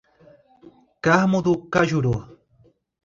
[1.05, 2.13] Carmo do Cajuru